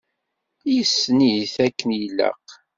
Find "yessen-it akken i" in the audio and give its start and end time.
0.73-1.99